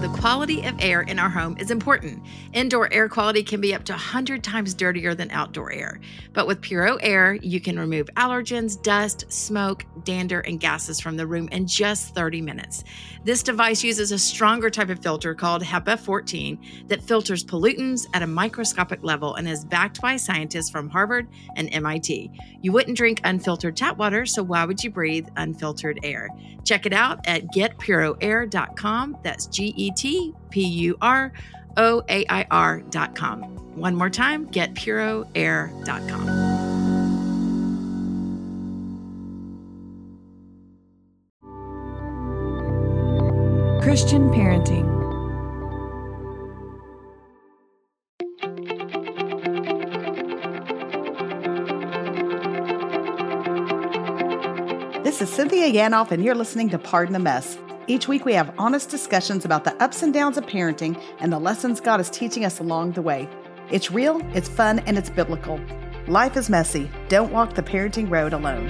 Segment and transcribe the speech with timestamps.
[0.00, 2.22] the quality of air in our home is important.
[2.54, 6.00] Indoor air quality can be up to 100 times dirtier than outdoor air.
[6.32, 11.26] But with Puro Air, you can remove allergens, dust, smoke, dander, and gases from the
[11.26, 12.82] room in just 30 minutes.
[13.24, 18.22] This device uses a stronger type of filter called HEPA 14 that filters pollutants at
[18.22, 22.30] a microscopic level and is backed by scientists from Harvard and MIT.
[22.62, 26.30] You wouldn't drink unfiltered tap water, so why would you breathe unfiltered air?
[26.64, 29.18] Check it out at getpuroair.com.
[29.22, 31.32] That's G E T P U R
[31.76, 33.42] O A I R.com.
[33.76, 36.60] One more time, getpuroair.com.
[43.82, 45.00] Christian Parenting.
[55.02, 57.58] This is Cynthia Yanof, and you're listening to Pardon the Mess.
[57.90, 61.40] Each week, we have honest discussions about the ups and downs of parenting and the
[61.40, 63.28] lessons God is teaching us along the way.
[63.68, 65.60] It's real, it's fun, and it's biblical.
[66.06, 66.88] Life is messy.
[67.08, 68.68] Don't walk the parenting road alone.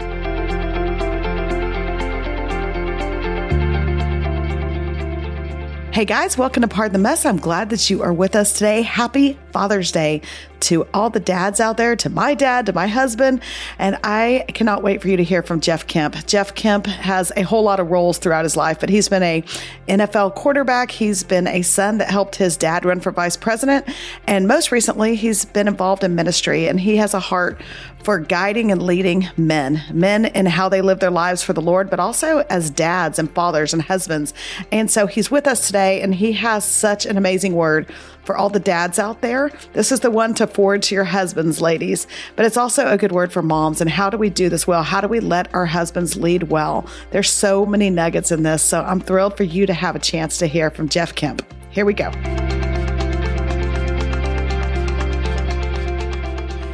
[5.92, 7.26] Hey guys, welcome to Pardon the Mess.
[7.26, 8.80] I'm glad that you are with us today.
[8.80, 10.22] Happy Father's Day
[10.60, 13.42] to all the dads out there, to my dad, to my husband.
[13.78, 16.26] And I cannot wait for you to hear from Jeff Kemp.
[16.26, 19.42] Jeff Kemp has a whole lot of roles throughout his life, but he's been a
[19.88, 20.90] NFL quarterback.
[20.90, 23.86] He's been a son that helped his dad run for vice president.
[24.26, 27.60] And most recently, he's been involved in ministry and he has a heart
[28.02, 31.90] for guiding and leading men, men in how they live their lives for the Lord,
[31.90, 34.32] but also as dads and fathers and husbands.
[34.72, 37.90] And so he's with us today and he has such an amazing word
[38.24, 39.50] for all the dads out there.
[39.72, 43.12] This is the one to forward to your husbands, ladies, but it's also a good
[43.12, 43.80] word for moms.
[43.80, 44.82] And how do we do this well?
[44.82, 46.86] How do we let our husbands lead well?
[47.10, 48.62] There's so many nuggets in this.
[48.62, 51.42] So I'm thrilled for you to have a chance to hear from Jeff Kemp.
[51.70, 52.10] Here we go.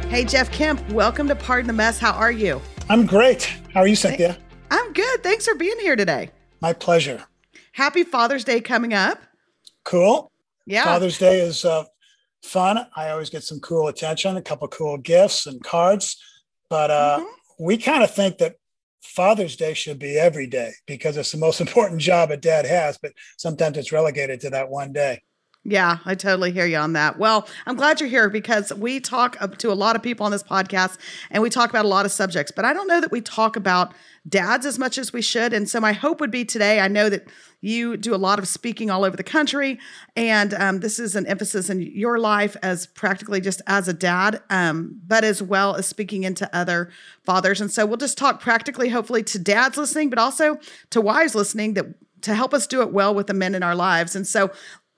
[0.09, 1.99] Hey, Jeff Kemp, welcome to Pardon the Mess.
[1.99, 2.61] How are you?
[2.89, 3.43] I'm great.
[3.73, 4.37] How are you, Cynthia?
[4.71, 5.21] I'm good.
[5.21, 6.31] Thanks for being here today.
[6.61, 7.25] My pleasure.
[7.73, 9.21] Happy Father's Day coming up.
[9.83, 10.31] Cool.
[10.67, 10.83] Yeah.
[10.83, 11.85] Father's Day is uh,
[12.43, 12.85] fun.
[12.95, 16.21] I always get some cool attention, a couple cool gifts and cards.
[16.69, 17.65] But uh, mm-hmm.
[17.65, 18.55] we kind of think that
[19.01, 22.99] Father's Day should be every day because it's the most important job a dad has,
[23.01, 25.21] but sometimes it's relegated to that one day.
[25.69, 27.19] Yeah, I totally hear you on that.
[27.19, 30.41] Well, I'm glad you're here because we talk to a lot of people on this
[30.41, 30.97] podcast
[31.29, 33.57] and we talk about a lot of subjects, but I don't know that we talk
[33.57, 33.93] about
[34.29, 35.51] dads as much as we should.
[35.51, 37.27] And so my hope would be today, I know that
[37.59, 39.77] you do a lot of speaking all over the country,
[40.15, 44.41] and um, this is an emphasis in your life as practically just as a dad,
[44.49, 46.91] um, but as well as speaking into other
[47.25, 47.59] fathers.
[47.59, 50.59] And so we'll just talk practically, hopefully, to dads listening, but also
[50.91, 51.87] to wives listening that
[52.21, 54.15] to help us do it well with the men in our lives.
[54.15, 54.51] And so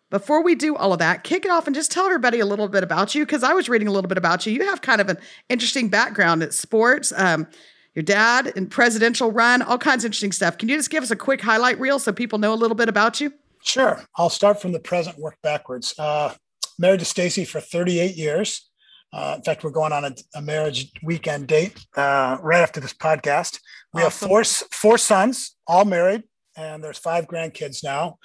[0.10, 2.68] before we do all of that, kick it off and just tell everybody a little
[2.68, 4.54] bit about you because I was reading a little bit about you.
[4.54, 5.18] You have kind of an
[5.50, 7.14] interesting background at sports.
[7.16, 7.48] Um,
[7.96, 10.58] your dad and presidential run, all kinds of interesting stuff.
[10.58, 12.90] Can you just give us a quick highlight reel so people know a little bit
[12.90, 13.34] about you?
[13.64, 14.02] Sure.
[14.16, 15.94] I'll start from the present, work backwards.
[15.98, 16.34] Uh,
[16.78, 18.70] married to Stacy for 38 years.
[19.12, 22.94] Uh, in fact, we're going on a, a marriage weekend date uh, right after this
[22.94, 23.60] podcast.
[23.94, 24.30] We awesome.
[24.30, 26.24] have four four sons, all married,
[26.56, 28.20] and there's five grandkids now.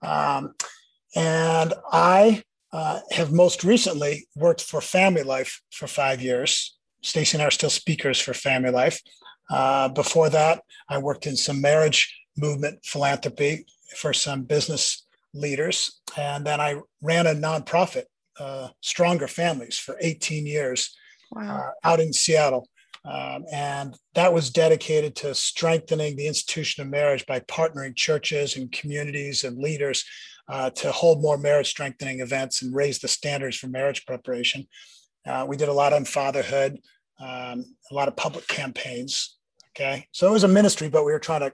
[0.00, 0.54] Um,
[1.14, 2.42] and I
[2.72, 6.76] uh, have most recently worked for Family Life for five years.
[7.02, 9.00] Stacy and I are still speakers for Family Life.
[9.50, 16.00] Uh, before that, I worked in some marriage movement philanthropy for some business leaders.
[16.16, 18.04] And then I ran a nonprofit,
[18.38, 20.94] uh, Stronger Families, for 18 years
[21.30, 21.72] wow.
[21.84, 22.68] Uh, out in Seattle.
[23.04, 28.70] Um, and that was dedicated to strengthening the institution of marriage by partnering churches and
[28.70, 30.04] communities and leaders
[30.48, 34.66] uh, to hold more marriage strengthening events and raise the standards for marriage preparation.
[35.26, 36.78] Uh, we did a lot on fatherhood,
[37.20, 39.38] um, a lot of public campaigns.
[39.70, 40.06] Okay.
[40.12, 41.52] So it was a ministry, but we were trying to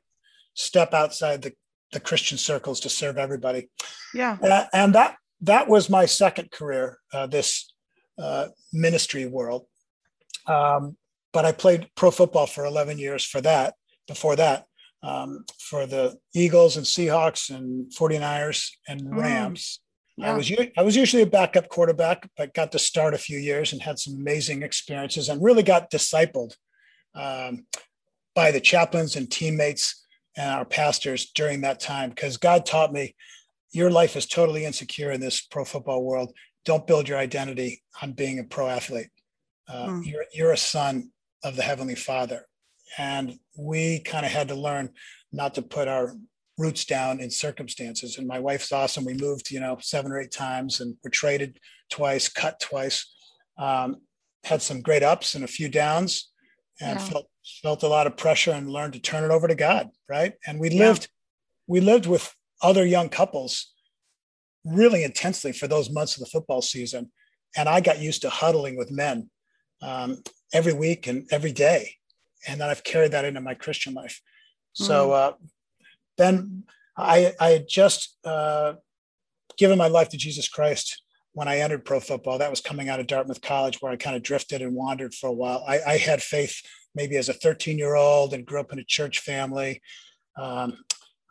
[0.54, 1.52] step outside the,
[1.92, 3.68] the Christian circles to serve everybody.
[4.14, 4.38] Yeah.
[4.42, 7.72] Uh, and that, that was my second career, uh, this
[8.18, 9.66] uh, ministry world.
[10.46, 10.96] Um,
[11.32, 13.74] but I played pro football for 11 years for that,
[14.08, 14.67] before that
[15.02, 19.20] um, for the Eagles and Seahawks and 49ers and mm.
[19.20, 19.80] Rams.
[20.18, 20.32] Mm, yeah.
[20.32, 23.72] I was I was usually a backup quarterback, but got to start a few years
[23.72, 26.56] and had some amazing experiences and really got discipled
[27.14, 27.66] um,
[28.34, 30.06] by the chaplains and teammates
[30.36, 33.14] and our pastors during that time because God taught me
[33.72, 36.32] your life is totally insecure in this pro football world.
[36.64, 39.10] Don't build your identity on being a pro athlete.
[39.68, 40.06] Uh, mm.
[40.06, 41.10] You're you're a son
[41.44, 42.46] of the Heavenly Father,
[42.96, 44.90] and we kind of had to learn
[45.32, 46.14] not to put our
[46.56, 48.18] roots down in circumstances.
[48.18, 49.04] And my wife's awesome.
[49.04, 51.58] We moved, you know, seven or eight times and were traded
[51.90, 53.06] twice, cut twice.
[53.58, 53.98] Um,
[54.44, 56.30] had some great ups and a few downs,
[56.80, 57.06] and yeah.
[57.06, 57.26] felt
[57.62, 59.88] felt a lot of pressure and learned to turn it over to God.
[60.08, 60.34] Right.
[60.46, 61.08] And we lived, yeah.
[61.66, 62.32] we lived with
[62.62, 63.72] other young couples
[64.64, 67.10] really intensely for those months of the football season.
[67.56, 69.30] And I got used to huddling with men
[69.82, 71.94] um, every week and every day.
[72.46, 74.20] And that I've carried that into my Christian life.
[74.72, 75.14] So mm.
[75.14, 75.32] uh,
[76.16, 76.64] then
[76.96, 78.74] I, I had just uh,
[79.56, 81.02] given my life to Jesus Christ
[81.32, 82.38] when I entered pro football.
[82.38, 85.28] That was coming out of Dartmouth College, where I kind of drifted and wandered for
[85.28, 85.64] a while.
[85.66, 86.60] I, I had faith
[86.94, 89.80] maybe as a 13 year old and grew up in a church family.
[90.36, 90.78] Um,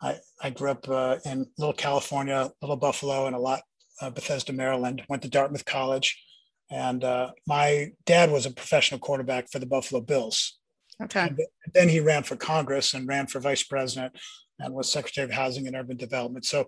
[0.00, 3.62] I, I grew up uh, in Little California, Little Buffalo, and a lot
[4.00, 5.02] uh, Bethesda, Maryland.
[5.08, 6.22] Went to Dartmouth College,
[6.70, 10.57] and uh, my dad was a professional quarterback for the Buffalo Bills.
[11.02, 11.20] Okay.
[11.20, 11.38] And
[11.74, 14.18] then he ran for Congress and ran for vice president,
[14.58, 16.44] and was Secretary of Housing and Urban Development.
[16.44, 16.66] So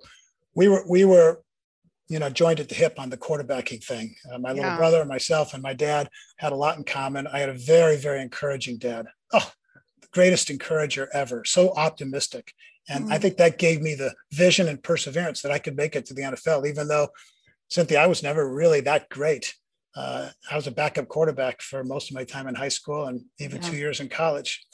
[0.55, 1.43] we were we were,
[2.09, 4.15] you know, joined at the hip on the quarterbacking thing.
[4.33, 4.63] Uh, my yeah.
[4.63, 7.27] little brother, myself, and my dad had a lot in common.
[7.27, 9.07] I had a very very encouraging dad.
[9.33, 9.51] Oh,
[10.01, 11.45] the greatest encourager ever.
[11.45, 12.55] So optimistic
[12.91, 13.13] and mm-hmm.
[13.13, 16.15] I think that gave me the vision and perseverance that I could make it to
[16.15, 17.09] the NFL, even though
[17.69, 19.55] Cynthia, I was never really that great.
[19.97, 23.23] Uh, I was a backup quarterback for most of my time in high school and
[23.39, 23.69] even yeah.
[23.69, 24.65] two years in college.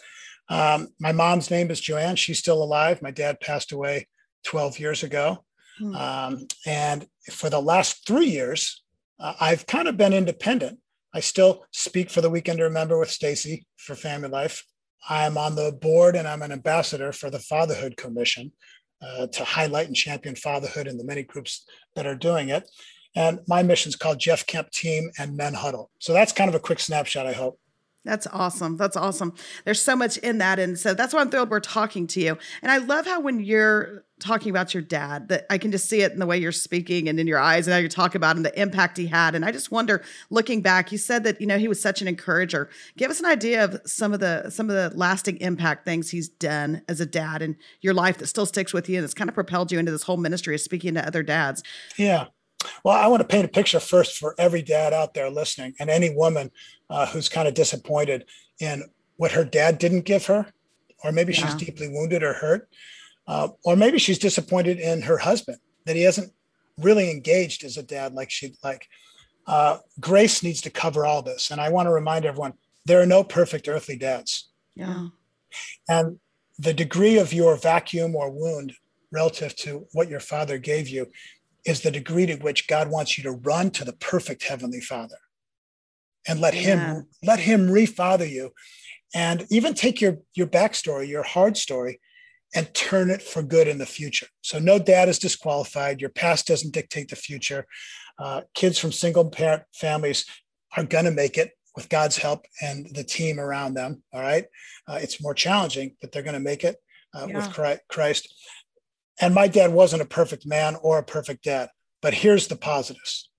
[0.48, 2.16] Um, my mom's name is Joanne.
[2.16, 3.02] She's still alive.
[3.02, 4.06] My dad passed away
[4.44, 5.44] 12 years ago.
[5.80, 5.96] Mm-hmm.
[5.96, 8.82] Um, and for the last three years,
[9.18, 10.78] uh, I've kind of been independent.
[11.14, 14.64] I still speak for the Weekend to Remember with Stacy for Family Life.
[15.08, 18.52] I'm on the board and I'm an ambassador for the Fatherhood Commission
[19.00, 21.64] uh, to highlight and champion fatherhood and the many groups
[21.94, 22.68] that are doing it.
[23.16, 25.90] And my mission is called Jeff Kemp Team and Men Huddle.
[25.98, 27.58] So that's kind of a quick snapshot, I hope.
[28.06, 28.76] That's awesome.
[28.76, 29.34] That's awesome.
[29.64, 30.60] There's so much in that.
[30.60, 32.38] And so that's why I'm thrilled we're talking to you.
[32.62, 36.02] And I love how when you're talking about your dad, that I can just see
[36.02, 38.36] it in the way you're speaking and in your eyes and how you're talking about
[38.36, 39.34] him, the impact he had.
[39.34, 42.06] And I just wonder, looking back, you said that, you know, he was such an
[42.06, 42.70] encourager.
[42.96, 46.28] Give us an idea of some of the some of the lasting impact things he's
[46.28, 49.28] done as a dad in your life that still sticks with you and it's kind
[49.28, 51.64] of propelled you into this whole ministry of speaking to other dads.
[51.96, 52.26] Yeah.
[52.84, 55.90] Well, I want to paint a picture first for every dad out there listening and
[55.90, 56.50] any woman
[56.90, 58.24] uh, who's kind of disappointed
[58.60, 58.84] in
[59.16, 60.46] what her dad didn't give her,
[61.02, 61.46] or maybe yeah.
[61.46, 62.68] she's deeply wounded or hurt,
[63.26, 66.32] uh, or maybe she's disappointed in her husband that he hasn't
[66.78, 68.86] really engaged as a dad like she'd like.
[69.46, 71.50] Uh, grace needs to cover all this.
[71.50, 72.54] And I want to remind everyone
[72.84, 74.50] there are no perfect earthly dads.
[74.74, 75.08] Yeah.
[75.88, 76.18] And
[76.58, 78.74] the degree of your vacuum or wound
[79.12, 81.06] relative to what your father gave you
[81.66, 85.18] is the degree to which God wants you to run to the perfect heavenly father.
[86.28, 86.94] And let yeah.
[86.94, 88.52] him let him refather you
[89.14, 92.00] and even take your your backstory your hard story
[92.54, 94.26] and turn it for good in the future.
[94.40, 96.00] So no dad is disqualified.
[96.00, 97.66] Your past doesn't dictate the future.
[98.18, 100.24] Uh, kids from single parent families
[100.76, 104.46] are going to make it with god's help and the team around them all right?
[104.88, 106.76] Uh, it's more challenging but they're going to make it
[107.14, 107.36] uh, yeah.
[107.36, 108.34] with christ
[109.20, 111.68] and my dad wasn't a perfect man or a perfect dad
[112.02, 113.30] but here's the positives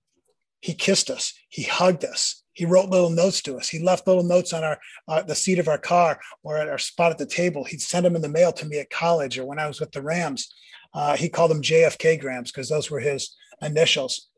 [0.60, 3.70] he kissed us he hugged us he wrote little notes to us.
[3.70, 6.80] He left little notes on our uh, the seat of our car or at our
[6.80, 7.64] spot at the table.
[7.64, 9.92] He'd send them in the mail to me at college or when I was with
[9.92, 10.52] the Rams.
[10.92, 14.30] Uh, he called them JFK grams because those were his initials,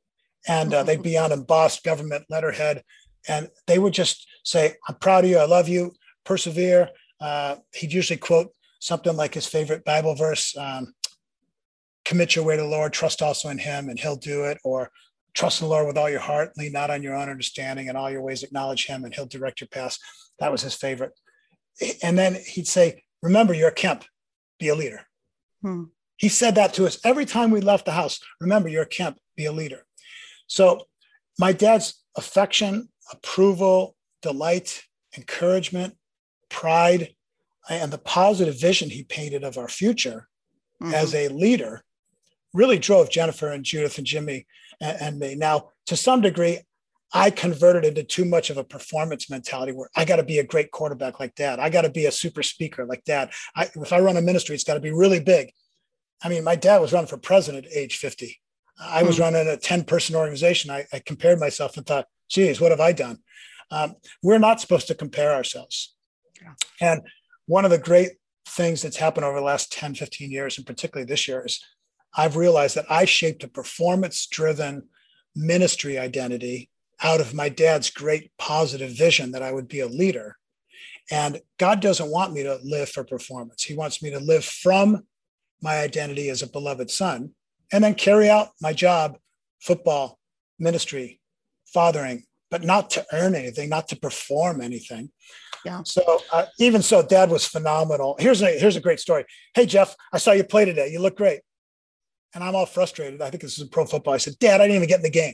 [0.46, 2.84] and uh, they'd be on embossed government letterhead,
[3.30, 5.38] and they would just say, "I'm proud of you.
[5.38, 5.94] I love you.
[6.26, 6.90] Persevere."
[7.22, 10.58] Uh, he'd usually quote something like his favorite Bible verse.
[10.58, 10.94] Um,
[12.10, 14.58] commit your way to the Lord, trust also in him, and he'll do it.
[14.64, 14.92] Or
[15.36, 17.96] trust in the Lord with all your heart, lean not on your own understanding, and
[17.96, 20.00] all your ways acknowledge Him, and He'll direct your paths.
[20.40, 21.14] That was his favorite.
[22.02, 24.06] And then he'd say, Remember, you're a Kemp,
[24.58, 25.02] be a leader.
[25.62, 25.84] Hmm.
[26.18, 28.20] He said that to us every time we left the house.
[28.42, 29.86] Remember, you're a Kemp, be a leader.
[30.48, 30.88] So
[31.38, 34.84] my dad's affection, approval, delight,
[35.16, 35.96] encouragement,
[36.50, 37.14] pride,
[37.70, 40.28] and the positive vision he painted of our future
[40.82, 40.94] mm-hmm.
[40.94, 41.84] as a leader
[42.54, 44.48] really drove Jennifer and Judith and Jimmy
[44.82, 45.36] and, and me.
[45.36, 46.60] Now, to some degree,
[47.14, 50.44] I converted into too much of a performance mentality where I got to be a
[50.44, 51.60] great quarterback like dad.
[51.60, 53.32] I got to be a super speaker like dad.
[53.56, 55.52] I, if I run a ministry, it's got to be really big.
[56.22, 58.40] I mean, my dad was running for president at age 50.
[58.80, 59.24] I was hmm.
[59.24, 60.70] running a 10 person organization.
[60.70, 63.20] I, I, compared myself and thought, geez, what have I done?
[63.72, 65.96] Um, we're not supposed to compare ourselves.
[66.42, 66.54] Yeah.
[66.80, 67.02] And
[67.46, 68.12] one of the great
[68.48, 71.64] things that's happened over the last 10, 15 years, and particularly this year, is
[72.16, 74.88] I've realized that I shaped a performance driven
[75.36, 76.70] ministry identity
[77.02, 80.38] out of my dad's great positive vision that I would be a leader.
[81.12, 83.64] And God doesn't want me to live for performance.
[83.64, 85.04] He wants me to live from
[85.62, 87.32] my identity as a beloved son
[87.72, 89.18] and then carry out my job,
[89.62, 90.20] football,
[90.60, 91.20] ministry,
[91.74, 95.12] fathering, but not to earn anything, not to perform anything.
[95.66, 95.82] Yeah.
[95.84, 98.16] So uh, even so, Dad was phenomenal.
[98.20, 99.26] Here's a here's a great story.
[99.54, 100.90] Hey Jeff, I saw you play today.
[100.90, 101.42] You look great.
[102.34, 103.22] And I'm all frustrated.
[103.22, 104.14] I think this is a pro football.
[104.14, 105.34] I said, Dad, I didn't even get in the game.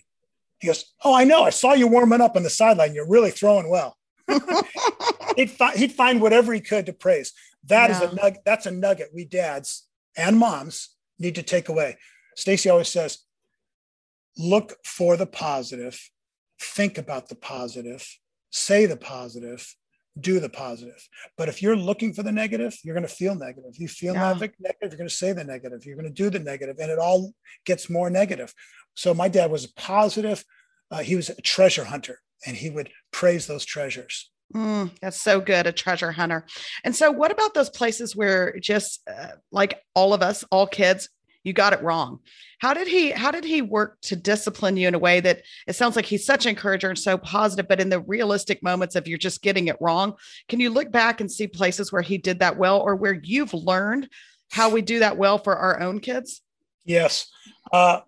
[0.60, 1.44] He goes, Oh, I know.
[1.44, 2.94] I saw you warming up on the sideline.
[2.94, 3.98] You're really throwing well.
[5.36, 7.34] he'd, fi- he'd find whatever he could to praise.
[7.66, 8.04] That yeah.
[8.04, 8.42] is a nugget.
[8.46, 11.98] That's a nugget we dads and moms need to take away.
[12.36, 13.20] Stacy always says,
[14.38, 16.10] look for the positive,
[16.60, 18.18] think about the positive,
[18.50, 19.76] say the positive,
[20.20, 21.08] do the positive.
[21.38, 23.72] But if you're looking for the negative, you're going to feel negative.
[23.76, 24.34] You feel yeah.
[24.34, 25.86] negative, you're going to say the negative.
[25.86, 27.34] You're going to do the negative, and it all
[27.66, 28.54] gets more negative.
[28.96, 30.44] So my dad was positive.
[30.90, 34.32] Uh, he was a treasure hunter, and he would praise those treasures.
[34.54, 36.46] Mm, that's so good, a treasure hunter.
[36.84, 41.10] And so, what about those places where just uh, like all of us, all kids,
[41.46, 42.20] you got it wrong?
[42.60, 43.12] How did he?
[43.12, 46.26] How did he work to discipline you in a way that it sounds like he's
[46.26, 49.68] such an encourager and so positive, but in the realistic moments of you're just getting
[49.68, 50.16] it wrong,
[50.50, 53.54] can you look back and see places where he did that well, or where you've
[53.54, 54.10] learned
[54.52, 56.42] how we do that well for our own kids?
[56.84, 57.28] Yes.
[57.72, 58.02] Uh,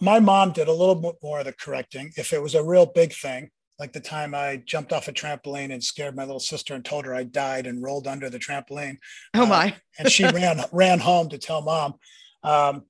[0.00, 2.12] my mom did a little bit more of the correcting.
[2.16, 5.72] If it was a real big thing, like the time I jumped off a trampoline
[5.72, 8.98] and scared my little sister and told her I died and rolled under the trampoline.
[9.34, 9.68] Oh my!
[9.68, 11.94] Uh, and she ran ran home to tell mom.
[12.42, 12.84] Um,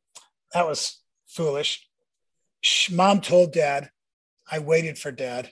[0.55, 1.89] that was foolish.
[2.91, 3.91] Mom told dad.
[4.51, 5.51] I waited for dad.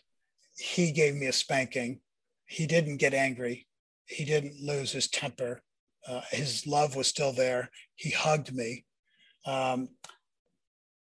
[0.59, 2.01] He gave me a spanking.
[2.47, 3.67] He didn't get angry.
[4.05, 5.63] He didn't lose his temper.
[6.07, 7.71] Uh, his love was still there.
[7.95, 8.85] He hugged me.
[9.47, 9.89] Um,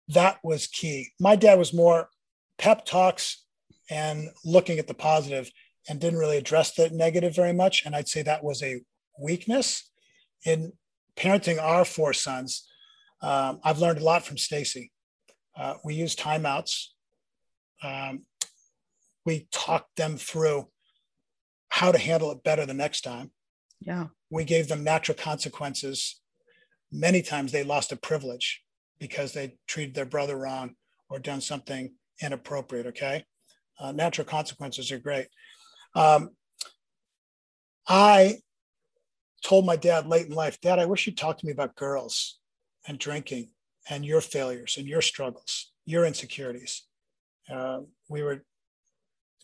[0.08, 1.08] that was key.
[1.18, 2.08] My dad was more
[2.58, 3.44] pep talks
[3.90, 5.50] and looking at the positive
[5.88, 7.84] and didn't really address the negative very much.
[7.84, 8.82] And I'd say that was a
[9.18, 9.90] weakness
[10.44, 10.72] in
[11.16, 12.68] parenting our four sons.
[13.22, 14.90] Um, I've learned a lot from Stacy.
[15.56, 16.86] Uh, we use timeouts.
[17.82, 18.24] Um,
[19.24, 20.68] we talked them through
[21.68, 23.30] how to handle it better the next time.
[23.80, 24.06] Yeah.
[24.30, 26.20] We gave them natural consequences.
[26.90, 28.62] Many times they lost a privilege
[28.98, 30.74] because they treated their brother wrong
[31.08, 32.86] or done something inappropriate.
[32.86, 33.24] Okay
[33.82, 35.26] uh, natural consequences are great.
[35.94, 36.30] Um,
[37.86, 38.38] I
[39.44, 42.38] told my dad late in life, Dad, I wish you'd talk to me about girls
[42.86, 43.50] and drinking
[43.88, 46.84] and your failures and your struggles, your insecurities.
[47.50, 48.44] Uh, we were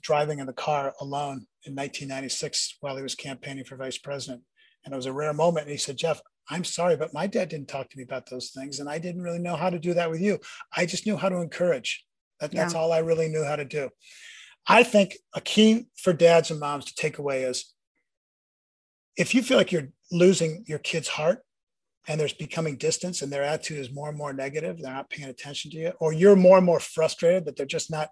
[0.03, 4.43] driving in the car alone in 1996 while he was campaigning for vice president.
[4.85, 5.67] And it was a rare moment.
[5.67, 8.51] And he said, Jeff, I'm sorry, but my dad didn't talk to me about those
[8.51, 8.81] things.
[8.81, 10.39] And I didn't really know how to do that with you.
[10.77, 12.05] I just knew how to encourage.
[12.41, 12.63] That, yeah.
[12.63, 13.91] That's all I really knew how to do.
[14.67, 17.73] I think a key for dads and moms to take away is
[19.17, 21.41] if you feel like you're losing your kid's heart
[22.09, 25.29] and there's becoming distance and their attitude is more and more negative, they're not paying
[25.29, 28.09] attention to you, or you're more and more frustrated that they're just not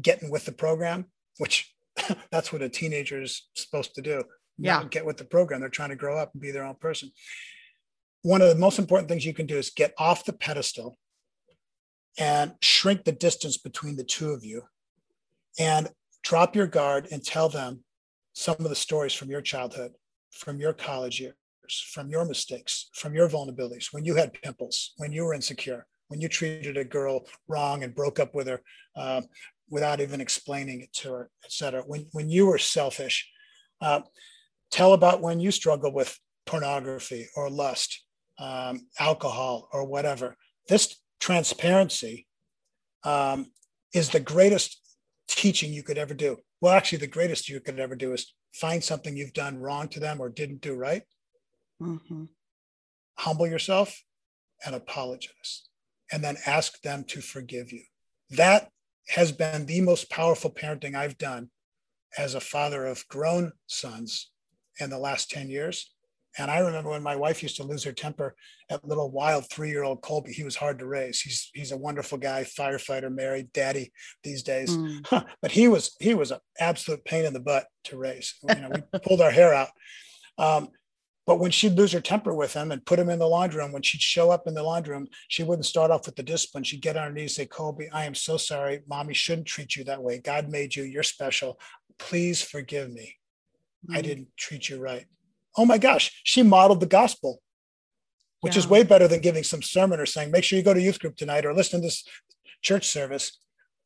[0.00, 1.06] getting with the program,
[1.38, 1.74] which
[2.30, 4.22] that's what a teenager is supposed to do.
[4.58, 4.84] Yeah.
[4.90, 5.60] Get with the program.
[5.60, 7.10] They're trying to grow up and be their own person.
[8.22, 10.98] One of the most important things you can do is get off the pedestal
[12.18, 14.62] and shrink the distance between the two of you
[15.58, 15.88] and
[16.22, 17.84] drop your guard and tell them
[18.34, 19.92] some of the stories from your childhood,
[20.30, 21.34] from your college years,
[21.70, 26.20] from your mistakes, from your vulnerabilities, when you had pimples, when you were insecure, when
[26.20, 28.60] you treated a girl wrong and broke up with her
[28.96, 29.22] uh,
[29.70, 33.30] without even explaining it to her, et cetera, when, when you were selfish.
[33.80, 34.00] Uh,
[34.70, 38.04] tell about when you struggled with pornography or lust,
[38.38, 40.36] um, alcohol, or whatever.
[40.68, 42.26] This transparency
[43.04, 43.46] um,
[43.92, 44.80] is the greatest
[45.28, 46.38] teaching you could ever do.
[46.60, 50.00] Well, actually, the greatest you could ever do is find something you've done wrong to
[50.00, 51.02] them or didn't do right.
[51.82, 52.24] Mm-hmm.
[53.18, 54.02] Humble yourself
[54.64, 55.68] and apologize,
[56.12, 57.82] and then ask them to forgive you.
[58.30, 58.68] That
[59.08, 61.50] has been the most powerful parenting I've done
[62.16, 64.30] as a father of grown sons
[64.80, 65.90] in the last 10 years.
[66.36, 68.34] And I remember when my wife used to lose her temper
[68.68, 70.32] at little wild three-year-old Colby.
[70.32, 71.20] He was hard to raise.
[71.20, 73.92] He's he's a wonderful guy, firefighter, married, daddy
[74.24, 74.76] these days.
[74.76, 75.26] Mm.
[75.42, 78.34] but he was he was an absolute pain in the butt to raise.
[78.48, 79.68] You know, we pulled our hair out.
[80.36, 80.70] Um,
[81.26, 83.72] but when she'd lose her temper with him and put him in the laundry room,
[83.72, 86.64] when she'd show up in the laundry room, she wouldn't start off with the discipline.
[86.64, 88.82] She'd get on her knees, and say, Colby, I am so sorry.
[88.88, 90.18] Mommy shouldn't treat you that way.
[90.18, 90.84] God made you.
[90.84, 91.58] You're special.
[91.98, 93.16] Please forgive me.
[93.88, 93.96] Mm.
[93.96, 95.06] I didn't treat you right
[95.56, 97.40] oh my gosh, she modeled the gospel,
[98.40, 98.60] which yeah.
[98.60, 100.98] is way better than giving some sermon or saying, make sure you go to youth
[100.98, 102.04] group tonight or listen to this
[102.62, 103.38] church service.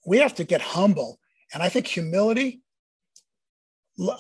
[0.07, 1.19] We have to get humble.
[1.53, 2.61] And I think humility,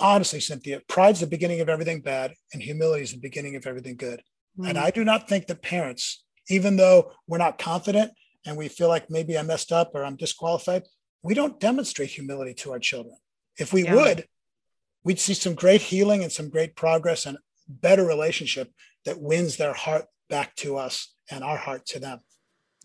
[0.00, 3.96] honestly, Cynthia, pride's the beginning of everything bad, and humility is the beginning of everything
[3.96, 4.22] good.
[4.58, 4.70] Mm.
[4.70, 8.12] And I do not think that parents, even though we're not confident
[8.46, 10.82] and we feel like maybe I messed up or I'm disqualified,
[11.22, 13.16] we don't demonstrate humility to our children.
[13.58, 13.94] If we yeah.
[13.94, 14.26] would,
[15.04, 18.72] we'd see some great healing and some great progress and better relationship
[19.04, 22.20] that wins their heart back to us and our heart to them.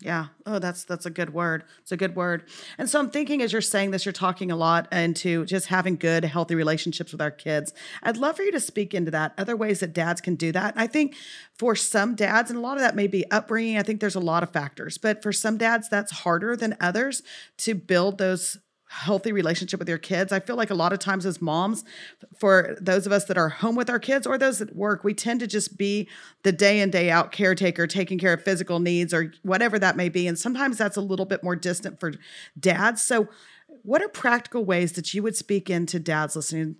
[0.04, 0.26] Yeah.
[0.44, 1.64] Oh, that's that's a good word.
[1.80, 2.44] It's a good word.
[2.76, 5.96] And so I'm thinking as you're saying this, you're talking a lot into just having
[5.96, 7.72] good, healthy relationships with our kids.
[8.02, 9.32] I'd love for you to speak into that.
[9.38, 10.74] Other ways that dads can do that.
[10.74, 11.16] And I think
[11.54, 13.78] for some dads, and a lot of that may be upbringing.
[13.78, 17.22] I think there's a lot of factors, but for some dads, that's harder than others
[17.58, 18.58] to build those
[18.94, 20.32] healthy relationship with your kids.
[20.32, 21.84] I feel like a lot of times as moms,
[22.38, 25.14] for those of us that are home with our kids or those that work, we
[25.14, 26.08] tend to just be
[26.44, 30.08] the day in, day out caretaker, taking care of physical needs or whatever that may
[30.08, 30.28] be.
[30.28, 32.12] And sometimes that's a little bit more distant for
[32.58, 33.02] dads.
[33.02, 33.28] So,
[33.82, 36.76] what are practical ways that you would speak into dads listening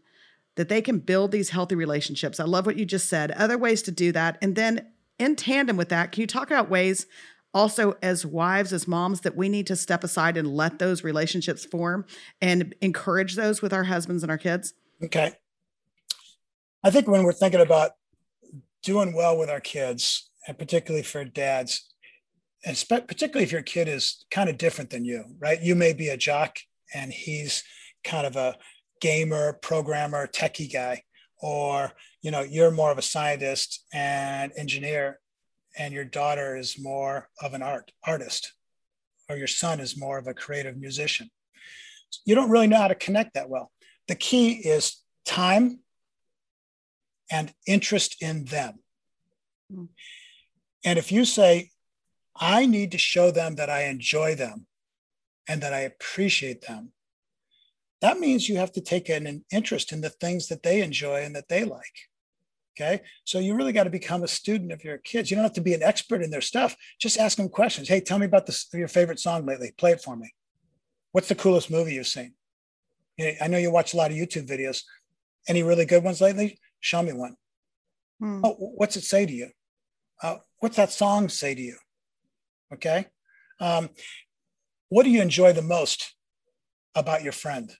[0.54, 2.38] that they can build these healthy relationships?
[2.38, 3.32] I love what you just said.
[3.32, 4.38] Other ways to do that.
[4.40, 4.86] And then
[5.18, 7.06] in tandem with that, can you talk about ways
[7.54, 11.64] also as wives as moms that we need to step aside and let those relationships
[11.64, 12.04] form
[12.42, 14.74] and encourage those with our husbands and our kids.
[15.02, 15.32] Okay.
[16.82, 17.92] I think when we're thinking about
[18.82, 21.94] doing well with our kids and particularly for dads
[22.66, 25.62] and particularly if your kid is kind of different than you right?
[25.62, 26.58] You may be a jock
[26.92, 27.62] and he's
[28.02, 28.56] kind of a
[29.00, 31.02] gamer programmer techie guy
[31.40, 31.92] or
[32.22, 35.20] you know you're more of a scientist and engineer
[35.76, 38.52] and your daughter is more of an art artist
[39.28, 41.30] or your son is more of a creative musician.
[42.24, 43.70] You don't really know how to connect that well.
[44.08, 45.80] The key is time
[47.30, 48.80] and interest in them.
[49.72, 49.88] Mm.
[50.84, 51.70] and if you say
[52.36, 54.66] i need to show them that i enjoy them
[55.48, 56.92] and that i appreciate them
[58.02, 61.34] that means you have to take an interest in the things that they enjoy and
[61.34, 61.96] that they like
[62.76, 63.02] Okay.
[63.24, 65.30] So you really got to become a student of your kids.
[65.30, 66.76] You don't have to be an expert in their stuff.
[66.98, 67.88] Just ask them questions.
[67.88, 69.72] Hey, tell me about this, your favorite song lately.
[69.78, 70.34] Play it for me.
[71.12, 72.34] What's the coolest movie you've seen?
[73.16, 74.82] You know, I know you watch a lot of YouTube videos.
[75.48, 76.58] Any really good ones lately?
[76.80, 77.36] Show me one.
[78.18, 78.40] Hmm.
[78.44, 79.50] Oh, what's it say to you?
[80.20, 81.76] Uh, what's that song say to you?
[82.72, 83.06] Okay.
[83.60, 83.90] Um,
[84.88, 86.14] what do you enjoy the most
[86.94, 87.70] about your friend?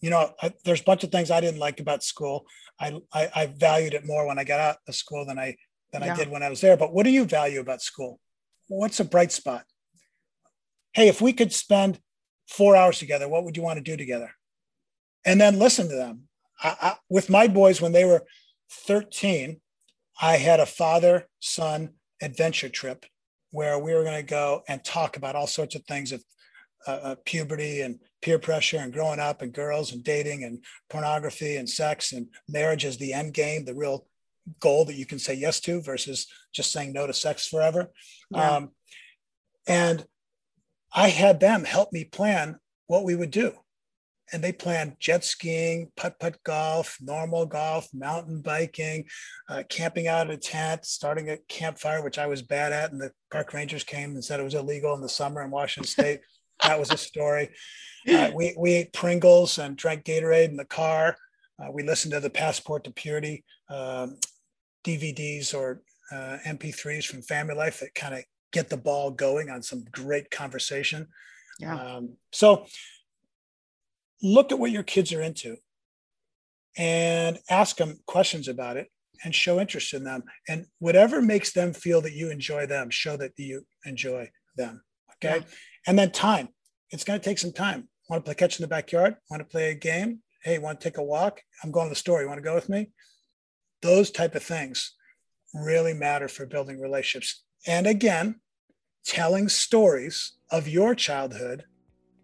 [0.00, 2.46] You know, I, there's a bunch of things I didn't like about school.
[2.80, 5.56] I, I, I valued it more when I got out of school than I
[5.92, 6.12] than yeah.
[6.12, 6.76] I did when I was there.
[6.76, 8.20] But what do you value about school?
[8.68, 9.64] What's a bright spot?
[10.92, 12.00] Hey, if we could spend
[12.48, 14.32] four hours together, what would you want to do together?
[15.26, 16.28] And then listen to them.
[16.62, 18.24] I, I, with my boys, when they were
[18.70, 19.60] 13,
[20.20, 21.90] I had a father son
[22.22, 23.04] adventure trip
[23.50, 26.22] where we were going to go and talk about all sorts of things of
[26.86, 31.56] uh, uh, puberty and peer pressure and growing up and girls and dating and pornography
[31.56, 34.06] and sex and marriage as the end game, the real
[34.58, 37.90] goal that you can say yes to versus just saying no to sex forever.
[38.30, 38.56] Yeah.
[38.56, 38.70] Um,
[39.66, 40.04] and
[40.92, 43.52] I had them help me plan what we would do.
[44.32, 49.06] And they planned jet skiing, putt putt golf, normal golf, mountain biking,
[49.48, 52.92] uh, camping out in a tent, starting a campfire, which I was bad at.
[52.92, 55.88] And the park rangers came and said it was illegal in the summer in Washington
[55.90, 56.20] State
[56.62, 57.50] that was a story.
[58.08, 61.16] Uh, we, we ate Pringles and drank Gatorade in the car.
[61.58, 64.18] Uh, we listened to the Passport to Purity um,
[64.84, 69.62] DVDs or uh, MP3s from Family Life that kind of get the ball going on
[69.62, 71.06] some great conversation.
[71.58, 71.76] Yeah.
[71.76, 72.66] Um, so
[74.22, 75.56] look at what your kids are into
[76.76, 78.88] and ask them questions about it
[79.24, 80.22] and show interest in them.
[80.48, 84.82] And whatever makes them feel that you enjoy them, show that you enjoy them.
[85.22, 85.38] Okay.
[85.38, 85.44] Yeah.
[85.86, 86.48] And then time.
[86.90, 87.88] It's going to take some time.
[88.08, 89.16] Want to play catch in the backyard?
[89.30, 90.20] Want to play a game?
[90.42, 91.42] Hey, want to take a walk?
[91.62, 92.20] I'm going to the store.
[92.20, 92.90] You want to go with me?
[93.82, 94.94] Those type of things
[95.54, 97.44] really matter for building relationships.
[97.66, 98.40] And again,
[99.04, 101.64] telling stories of your childhood,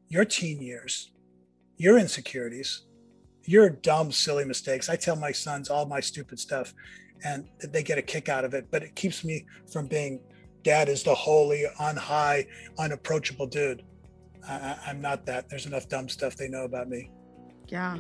[0.08, 1.12] your teen years,
[1.76, 2.84] your insecurities,
[3.44, 4.88] your dumb, silly mistakes.
[4.88, 6.74] I tell my sons all my stupid stuff
[7.24, 10.20] and they get a kick out of it, but it keeps me from being
[10.66, 12.44] dad is the holy, on high,
[12.76, 13.84] unapproachable dude.
[14.48, 15.48] I, I'm not that.
[15.48, 17.08] There's enough dumb stuff they know about me.
[17.68, 17.96] Yeah.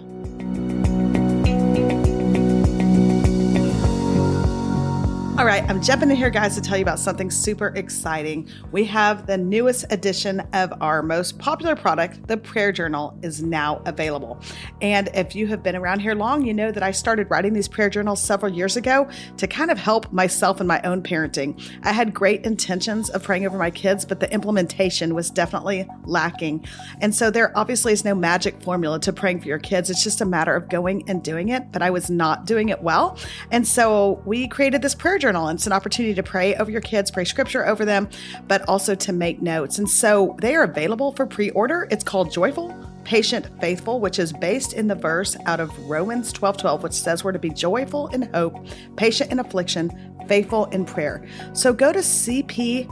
[5.38, 8.48] All right, I'm jumping in here, guys, to tell you about something super exciting.
[8.72, 13.82] We have the newest edition of our most popular product, the Prayer Journal, is now
[13.84, 14.40] available.
[14.80, 17.68] And if you have been around here long, you know that I started writing these
[17.68, 21.62] prayer journals several years ago to kind of help myself in my own parenting.
[21.82, 26.64] I had great intentions of praying over my kids, but the implementation was definitely lacking.
[27.02, 29.90] And so there obviously is no magic formula to praying for your kids.
[29.90, 32.82] It's just a matter of going and doing it, but I was not doing it
[32.82, 33.18] well.
[33.50, 35.48] And so we created this prayer journal journal.
[35.48, 38.08] And it's an opportunity to pray over your kids, pray scripture over them,
[38.46, 39.80] but also to make notes.
[39.80, 41.88] And so they are available for pre order.
[41.90, 46.56] It's called Joyful patient faithful which is based in the verse out of romans 12
[46.56, 49.88] 12 which says we're to be joyful in hope patient in affliction
[50.26, 52.88] faithful in prayer so go to cpprayer.org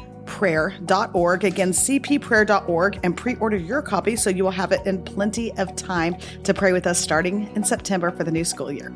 [1.45, 6.15] again cpprayer.org and pre-order your copy so you will have it in plenty of time
[6.45, 8.95] to pray with us starting in september for the new school year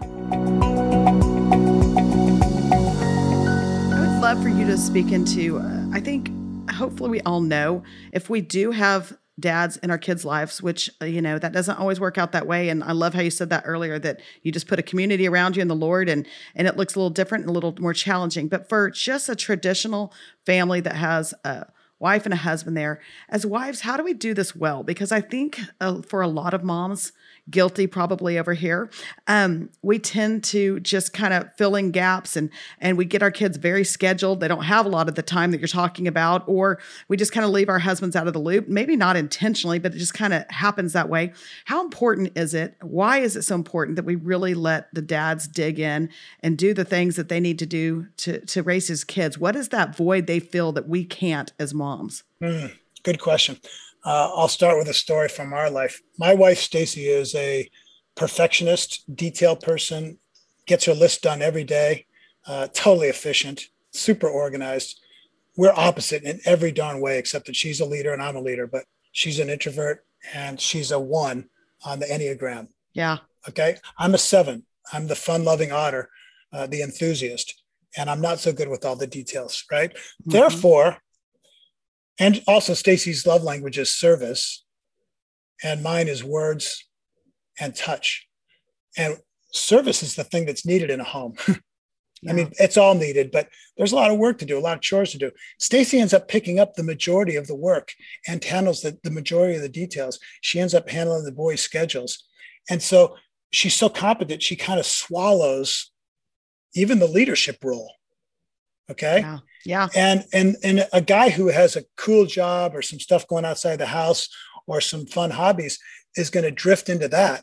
[4.35, 5.57] love for you to speak into.
[5.57, 6.31] Uh, I think,
[6.71, 11.07] hopefully, we all know if we do have dads in our kids' lives, which, uh,
[11.07, 12.69] you know, that doesn't always work out that way.
[12.69, 15.57] And I love how you said that earlier that you just put a community around
[15.57, 17.95] you in the Lord and, and it looks a little different and a little more
[17.95, 18.49] challenging.
[18.49, 20.12] But for just a traditional
[20.45, 21.64] family that has a
[21.98, 24.82] wife and a husband there, as wives, how do we do this well?
[24.82, 27.12] Because I think uh, for a lot of moms,
[27.50, 28.90] guilty probably over here.
[29.26, 33.30] Um, we tend to just kind of fill in gaps and and we get our
[33.30, 34.40] kids very scheduled.
[34.40, 37.32] They don't have a lot of the time that you're talking about, or we just
[37.32, 38.68] kind of leave our husbands out of the loop.
[38.68, 41.32] Maybe not intentionally, but it just kind of happens that way.
[41.64, 42.76] How important is it?
[42.82, 46.11] Why is it so important that we really let the dads dig in
[46.42, 49.38] and do the things that they need to do to to raise his kids?
[49.38, 51.88] What is that void they feel that we can't as moms?
[52.42, 52.72] Mm,
[53.03, 53.59] good question.
[54.05, 56.01] Uh, I'll start with a story from our life.
[56.18, 57.68] My wife, Stacy, is a
[58.14, 60.18] perfectionist, detail person,
[60.66, 62.07] gets her list done every day,
[62.46, 65.01] uh, totally efficient, super organized.
[65.57, 68.66] We're opposite in every darn way, except that she's a leader and I'm a leader,
[68.66, 71.48] but she's an introvert and she's a one
[71.85, 72.68] on the Enneagram.
[72.92, 73.18] Yeah.
[73.48, 73.77] Okay.
[73.98, 74.64] I'm a seven.
[74.92, 76.11] I'm the fun loving otter,
[76.53, 77.62] uh, the enthusiast,
[77.96, 79.90] and I'm not so good with all the details, right?
[79.92, 80.31] Mm-hmm.
[80.31, 80.98] Therefore,
[82.18, 84.64] and also, Stacy's love language is service,
[85.62, 86.85] and mine is words
[87.61, 88.26] and touch.
[88.96, 89.18] And
[89.52, 91.35] service is the thing that's needed in a home.
[91.46, 91.54] Yeah.
[92.31, 94.76] I mean, it's all needed, but there's a lot of work to do, a lot
[94.76, 95.31] of chores to do.
[95.61, 97.92] Stacy ends up picking up the majority of the work
[98.26, 100.18] and handles the, the majority of the details.
[100.40, 102.24] She ends up handling the boys' schedules.
[102.68, 103.14] And so
[103.52, 105.92] she's so competent, she kind of swallows
[106.74, 107.92] even the leadership role.
[108.90, 109.22] Okay.
[109.64, 109.88] Yeah.
[109.94, 113.77] And and and a guy who has a cool job or some stuff going outside
[113.77, 114.29] the house
[114.66, 115.79] or some fun hobbies
[116.16, 117.42] is going to drift into that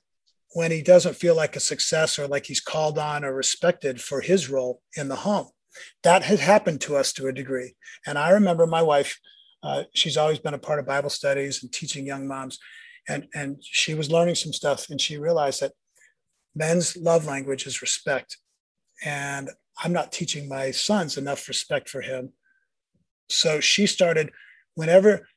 [0.54, 4.22] when he doesn't feel like a success or like he's called on or respected for
[4.22, 5.50] his role in the home.
[6.04, 7.76] That has happened to us to a degree.
[8.06, 9.20] And I remember my wife,
[9.62, 12.58] uh, she's always been a part of Bible studies and teaching young moms.
[13.10, 15.74] And, and she was learning some stuff and she realized that
[16.56, 18.38] men's love language is respect.
[19.04, 19.50] And
[19.84, 22.34] I'm not teaching my sons enough respect for him.
[23.30, 24.32] So she started
[24.76, 25.28] whenever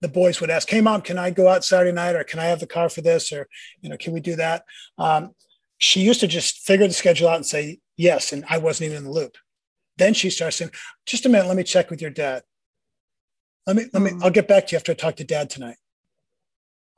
[0.00, 2.44] the boys would ask, Hey mom, can I go out Saturday night or can I
[2.44, 3.32] have the car for this?
[3.32, 3.48] Or,
[3.80, 4.64] you know, can we do that?
[4.98, 5.34] Um,
[5.78, 8.32] she used to just figure the schedule out and say yes.
[8.32, 9.36] And I wasn't even in the loop.
[9.96, 10.72] Then she starts saying,
[11.06, 12.42] just a minute, let me check with your dad.
[13.66, 15.76] Let me, let me, I'll get back to you after I talk to dad tonight.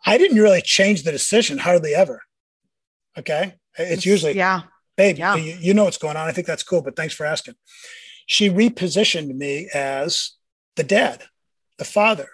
[0.05, 2.23] I didn't really change the decision hardly ever.
[3.19, 3.55] Okay.
[3.79, 4.63] It's usually, yeah
[4.97, 5.37] babe, yeah.
[5.37, 6.29] you, you know what's going on.
[6.29, 7.55] I think that's cool, but thanks for asking.
[8.27, 10.33] She repositioned me as
[10.75, 11.25] the dad,
[11.79, 12.29] the father,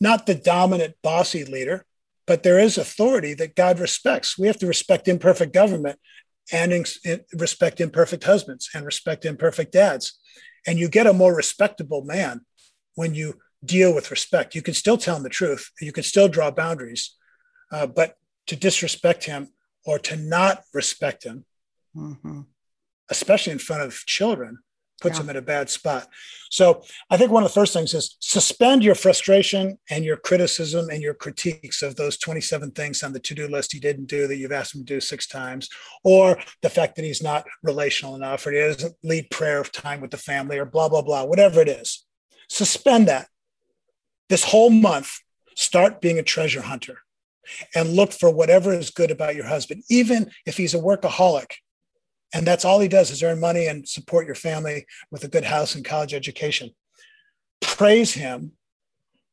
[0.00, 1.84] not the dominant, bossy leader,
[2.26, 4.38] but there is authority that God respects.
[4.38, 5.98] We have to respect imperfect government
[6.52, 6.84] and in,
[7.34, 10.18] respect imperfect husbands and respect imperfect dads.
[10.66, 12.40] And you get a more respectable man
[12.94, 13.34] when you
[13.64, 14.54] deal with respect.
[14.54, 17.14] You can still tell him the truth, you can still draw boundaries,
[17.72, 19.48] uh, but to disrespect him
[19.86, 21.44] or to not respect him
[21.94, 22.40] mm-hmm.
[23.10, 24.58] especially in front of children,
[25.00, 25.22] puts yeah.
[25.22, 26.08] them in a bad spot.
[26.50, 30.88] So I think one of the first things is suspend your frustration and your criticism
[30.88, 34.36] and your critiques of those 27 things on the to-do list he didn't do that
[34.36, 35.68] you've asked him to do six times,
[36.04, 40.10] or the fact that he's not relational enough, or he doesn't lead prayer time with
[40.10, 42.06] the family, or blah, blah, blah, whatever it is.
[42.48, 43.28] Suspend that.
[44.28, 45.18] This whole month,
[45.56, 46.98] start being a treasure hunter
[47.74, 51.52] and look for whatever is good about your husband, even if he's a workaholic
[52.34, 55.44] and that's all he does is earn money and support your family with a good
[55.44, 56.70] house and college education.
[57.60, 58.52] Praise him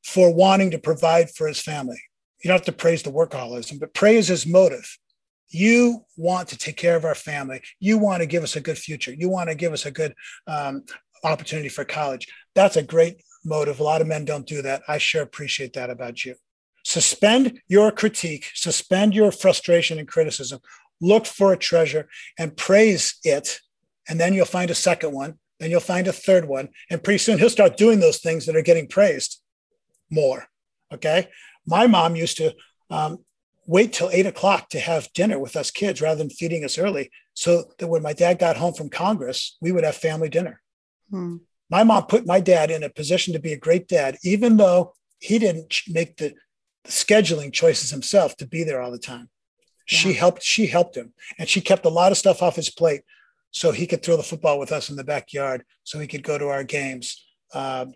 [0.04, 2.00] for wanting to provide for his family.
[2.44, 4.98] You don't have to praise the workaholism, but praise his motive.
[5.52, 7.62] you want to take care of our family.
[7.80, 9.14] You want to give us a good future.
[9.14, 10.14] You want to give us a good
[10.48, 10.84] um,
[11.24, 12.28] opportunity for college.
[12.56, 13.80] That's a great motive.
[13.80, 14.82] A lot of men don't do that.
[14.88, 16.36] I sure appreciate that about you.
[16.84, 20.60] Suspend your critique, suspend your frustration and criticism.
[21.02, 23.60] Look for a treasure and praise it.
[24.08, 25.40] And then you'll find a second one.
[25.60, 26.70] Then you'll find a third one.
[26.90, 29.42] And pretty soon he'll start doing those things that are getting praised
[30.10, 30.48] more.
[30.94, 31.28] Okay.
[31.66, 32.54] My mom used to
[32.90, 33.20] um,
[33.66, 37.12] wait till eight o'clock to have dinner with us kids rather than feeding us early
[37.34, 40.62] so that when my dad got home from Congress, we would have family dinner.
[41.10, 41.38] Hmm.
[41.70, 44.94] My mom put my dad in a position to be a great dad, even though
[45.20, 46.34] he didn't make the,
[46.84, 49.30] the scheduling choices himself to be there all the time.
[49.92, 53.02] She helped, she helped him and she kept a lot of stuff off his plate
[53.52, 56.38] so he could throw the football with us in the backyard, so he could go
[56.38, 57.26] to our games.
[57.54, 57.94] Um,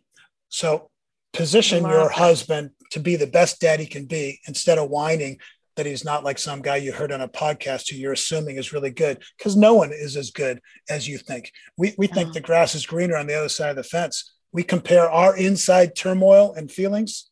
[0.49, 0.89] so
[1.33, 2.11] position your that.
[2.11, 5.37] husband to be the best dad he can be instead of whining
[5.75, 8.71] that he's not like some guy you heard on a podcast who you're assuming is
[8.71, 11.51] really good because no one is as good as you think.
[11.77, 14.33] We, we think the grass is greener on the other side of the fence.
[14.53, 17.29] We compare our inside turmoil and feelings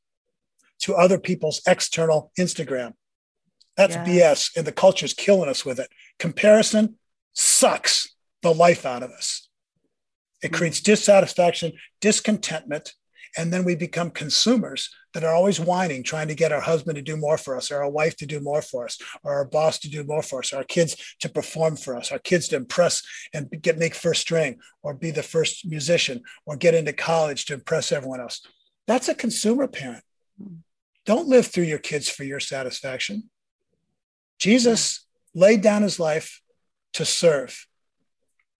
[0.79, 2.93] to other people's external Instagram.
[3.77, 4.05] That's yeah.
[4.05, 5.89] BS, and the culture's killing us with it.
[6.19, 6.97] Comparison
[7.33, 9.47] sucks the life out of us.
[10.41, 10.55] It mm-hmm.
[10.55, 12.93] creates dissatisfaction, discontentment,
[13.35, 17.01] and then we become consumers that are always whining, trying to get our husband to
[17.01, 19.79] do more for us, or our wife to do more for us, or our boss
[19.79, 22.55] to do more for us, or our kids to perform for us, our kids to
[22.55, 27.45] impress and get make first string, or be the first musician, or get into college
[27.45, 28.45] to impress everyone else.
[28.87, 30.03] That's a consumer parent.
[31.05, 33.29] Don't live through your kids for your satisfaction.
[34.39, 36.41] Jesus laid down his life
[36.93, 37.65] to serve.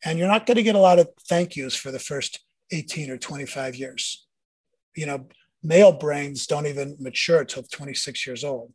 [0.05, 2.39] And you're not going to get a lot of thank yous for the first
[2.71, 4.23] 18 or 25 years
[4.95, 5.27] you know,
[5.62, 8.73] male brains don't even mature till 26 years old.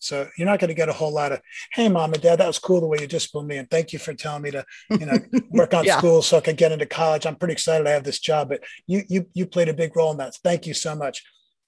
[0.00, 1.40] So you're not going to get a whole lot of,
[1.72, 3.56] hey, mom and dad, that was cool the way you disciplined me.
[3.56, 5.18] And thank you for telling me to, you know,
[5.50, 5.98] work on yeah.
[5.98, 7.26] school so I could get into college.
[7.26, 10.12] I'm pretty excited I have this job, but you, you, you played a big role
[10.12, 10.36] in that.
[10.36, 11.24] Thank you so much.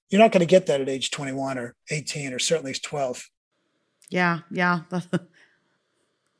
[0.09, 3.21] You're not going to get that at age 21 or 18 or certainly 12.
[4.11, 4.39] Yeah.
[4.51, 4.81] Yeah.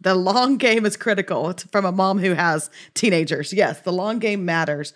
[0.01, 3.53] The long game is critical it's from a mom who has teenagers.
[3.53, 4.93] Yes, the long game matters.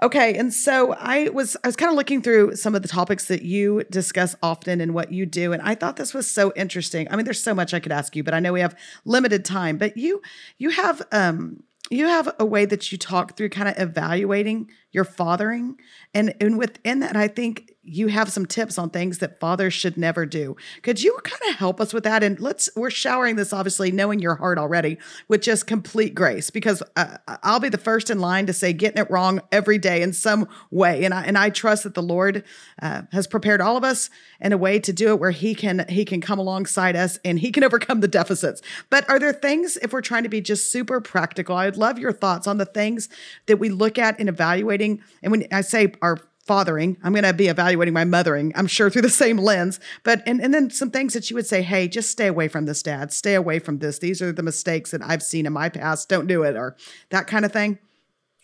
[0.00, 3.26] Okay, and so I was I was kind of looking through some of the topics
[3.26, 7.08] that you discuss often and what you do and I thought this was so interesting.
[7.10, 9.44] I mean there's so much I could ask you, but I know we have limited
[9.44, 10.22] time, but you
[10.56, 15.04] you have um you have a way that you talk through kind of evaluating your
[15.04, 15.78] fathering
[16.14, 19.96] and and within that I think you have some tips on things that fathers should
[19.96, 20.56] never do.
[20.82, 22.22] Could you kind of help us with that?
[22.22, 26.82] And let's, we're showering this obviously knowing your heart already with just complete grace because
[26.96, 30.12] uh, I'll be the first in line to say getting it wrong every day in
[30.12, 31.04] some way.
[31.04, 32.44] And I, and I trust that the Lord
[32.80, 34.08] uh, has prepared all of us
[34.40, 37.38] in a way to do it where he can, he can come alongside us and
[37.38, 38.62] he can overcome the deficits.
[38.88, 42.12] But are there things, if we're trying to be just super practical, I'd love your
[42.12, 43.08] thoughts on the things
[43.46, 45.02] that we look at in evaluating.
[45.22, 46.96] And when I say our fathering.
[47.02, 49.80] I'm going to be evaluating my mothering, I'm sure through the same lens.
[50.02, 52.66] But, and, and then some things that you would say, hey, just stay away from
[52.66, 53.12] this, dad.
[53.12, 53.98] Stay away from this.
[53.98, 56.08] These are the mistakes that I've seen in my past.
[56.08, 56.76] Don't do it, or
[57.10, 57.78] that kind of thing.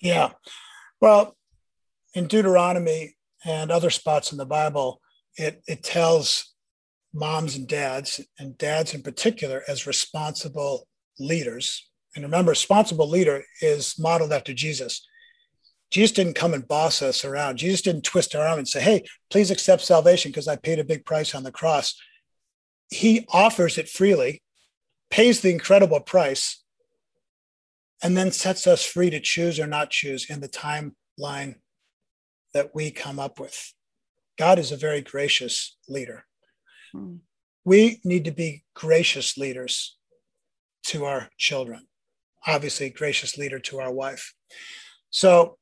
[0.00, 0.30] Yeah.
[1.00, 1.36] Well,
[2.14, 5.00] in Deuteronomy and other spots in the Bible,
[5.36, 6.54] it, it tells
[7.12, 10.86] moms and dads, and dads in particular, as responsible
[11.18, 11.88] leaders.
[12.14, 15.06] And remember, responsible leader is modeled after Jesus.
[15.90, 17.56] Jesus didn't come and boss us around.
[17.56, 20.84] Jesus didn't twist our arm and say, hey, please accept salvation because I paid a
[20.84, 22.00] big price on the cross.
[22.90, 24.42] He offers it freely,
[25.10, 26.62] pays the incredible price,
[28.02, 31.56] and then sets us free to choose or not choose in the timeline
[32.54, 33.72] that we come up with.
[34.38, 36.24] God is a very gracious leader.
[36.92, 37.16] Hmm.
[37.64, 39.98] We need to be gracious leaders
[40.86, 41.86] to our children,
[42.46, 44.34] obviously, gracious leader to our wife.
[45.10, 45.58] So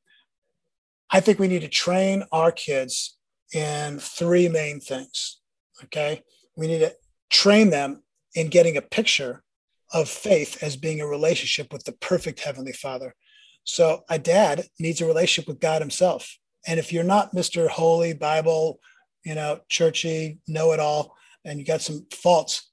[1.11, 3.17] I think we need to train our kids
[3.53, 5.39] in three main things.
[5.85, 6.21] Okay.
[6.55, 6.95] We need to
[7.29, 8.03] train them
[8.35, 9.43] in getting a picture
[9.91, 13.15] of faith as being a relationship with the perfect Heavenly Father.
[13.63, 16.37] So a dad needs a relationship with God Himself.
[16.67, 17.67] And if you're not Mr.
[17.67, 18.79] Holy, Bible,
[19.23, 22.69] you know, churchy, know it all, and you got some faults,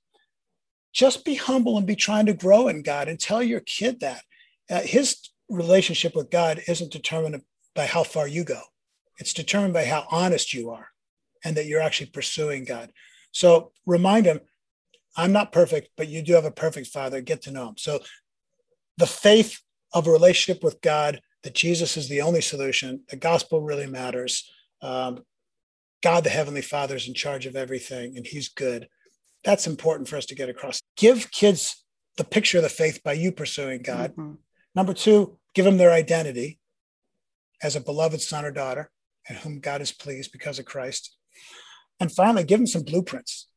[0.93, 4.23] just be humble and be trying to grow in God and tell your kid that.
[4.71, 7.43] Uh, his relationship with God isn't determined
[7.77, 8.61] by how far you go.
[9.19, 10.89] It's determined by how honest you are
[11.45, 12.91] and that you're actually pursuing God.
[13.31, 14.41] So remind him,
[15.17, 17.21] I'm not perfect, but you do have a perfect father.
[17.21, 17.77] Get to know him.
[17.79, 18.01] So
[18.99, 19.61] the faith
[19.93, 24.51] of a relationship with God, that Jesus is the only solution, the gospel really matters.
[24.83, 25.23] Um,
[26.03, 28.89] God, the Heavenly Father, is in charge of everything and he's good.
[29.45, 30.81] That's important for us to get across.
[30.97, 31.85] Give kids
[32.17, 34.13] the picture of the faith by you pursuing God.
[34.13, 34.33] Mm-hmm.
[34.75, 36.59] Number two, give them their identity
[37.63, 38.91] as a beloved son or daughter
[39.29, 41.17] and whom God is pleased because of Christ.
[41.99, 43.49] And finally, give them some blueprints,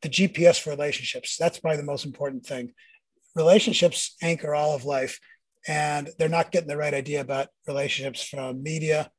[0.00, 1.36] the GPS for relationships.
[1.38, 2.72] That's probably the most important thing.
[3.34, 5.20] Relationships anchor all of life,
[5.68, 9.10] and they're not getting the right idea about relationships from media,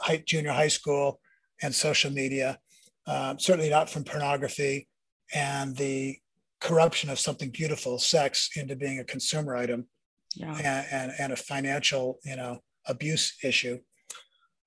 [0.00, 1.20] high, junior high school,
[1.62, 2.58] and social media.
[3.06, 4.88] Um, certainly not from pornography
[5.32, 6.18] and the
[6.60, 9.86] corruption of something beautiful, sex, into being a consumer item
[10.34, 10.54] yeah.
[10.56, 13.78] and, and, and, a financial, you know, abuse issue.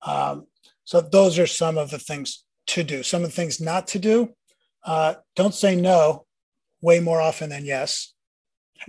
[0.02, 0.46] Um,
[0.84, 3.02] so those are some of the things to do.
[3.02, 4.30] Some of the things not to do.
[4.84, 6.26] Uh, don't say no
[6.80, 8.12] way more often than yes.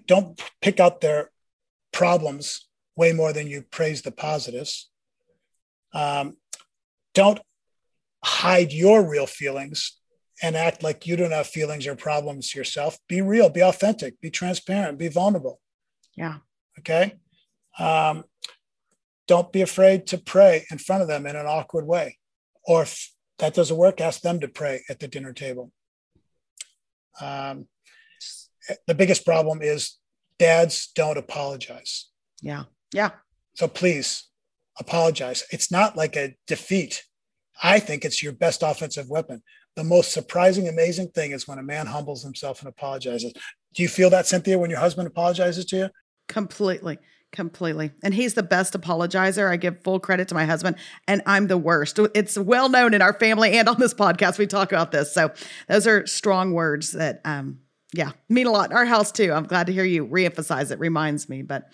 [0.08, 1.30] Don't pick out their
[1.92, 4.90] problems way more than you praise the positives.
[5.94, 6.38] Um,
[7.14, 7.40] don't
[8.24, 10.00] hide your real feelings
[10.42, 12.98] and act like you don't have feelings or problems yourself.
[13.08, 15.60] Be real, be authentic, be transparent, be vulnerable.
[16.16, 16.38] Yeah.
[16.80, 17.14] Okay.
[17.80, 18.24] Um,
[19.28, 22.18] don't be afraid to pray in front of them in an awkward way.
[22.66, 25.72] Or if that doesn't work, ask them to pray at the dinner table.
[27.22, 27.68] Um,
[28.88, 29.98] the biggest problem is
[30.40, 32.10] dads don't apologize.
[32.42, 32.64] Yeah.
[32.94, 33.12] Yeah.
[33.56, 34.30] So please
[34.80, 35.44] apologize.
[35.52, 37.04] It's not like a defeat.
[37.62, 39.44] I think it's your best offensive weapon.
[39.76, 43.34] The most surprising, amazing thing is when a man humbles himself and apologizes.
[43.74, 45.90] Do you feel that, Cynthia, when your husband apologizes to you?
[46.28, 46.98] Completely.
[47.34, 47.92] Completely.
[48.04, 49.50] And he's the best apologizer.
[49.50, 50.76] I give full credit to my husband,
[51.08, 52.00] and I'm the worst.
[52.14, 54.38] It's well known in our family and on this podcast.
[54.38, 55.12] We talk about this.
[55.12, 55.32] So
[55.68, 57.58] those are strong words that, um,
[57.94, 59.32] yeah, mean a lot our house too.
[59.32, 60.80] I'm glad to hear you reemphasize it.
[60.80, 61.44] Reminds me.
[61.44, 61.70] But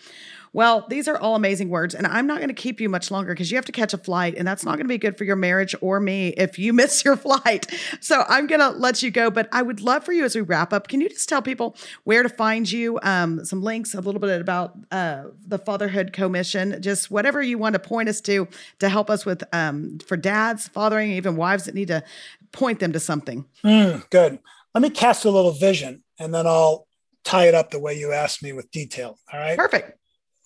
[0.51, 3.33] well, these are all amazing words, and I'm not going to keep you much longer
[3.33, 5.23] because you have to catch a flight, and that's not going to be good for
[5.23, 7.67] your marriage or me if you miss your flight.
[8.01, 10.41] So I'm going to let you go, but I would love for you as we
[10.41, 10.87] wrap up.
[10.87, 14.41] Can you just tell people where to find you, um, some links, a little bit
[14.41, 18.47] about uh, the Fatherhood Commission, just whatever you want to point us to
[18.79, 22.03] to help us with um, for dads, fathering, even wives that need to
[22.51, 23.45] point them to something.
[23.63, 24.39] Mm, good.
[24.73, 26.87] Let me cast a little vision, and then I'll
[27.23, 29.17] tie it up the way you asked me with detail.
[29.31, 29.57] All right.
[29.57, 29.97] Perfect.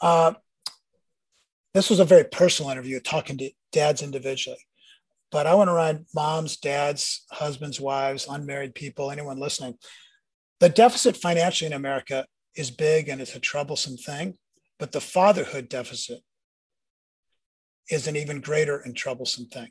[0.02, 0.34] Uh,
[1.74, 4.60] this was a very personal interview, talking to dads individually.
[5.32, 9.76] But I want to remind moms, dads, husbands, wives, unmarried people, anyone listening.
[10.60, 14.36] The deficit financially in America is big and it's a troublesome thing,
[14.78, 16.20] but the fatherhood deficit
[17.90, 19.70] is an even greater and troublesome thing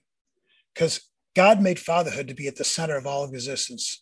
[0.74, 4.01] because God made fatherhood to be at the center of all of existence.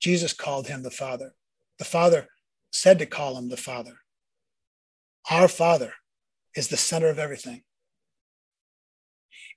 [0.00, 1.34] Jesus called him the Father.
[1.78, 2.28] The Father
[2.72, 3.98] said to call him the Father.
[5.30, 5.94] Our Father
[6.54, 7.62] is the center of everything.